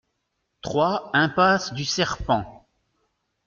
trois 0.61 1.11
impasse 1.13 1.73
du 1.73 1.85
Serpent 1.85 2.65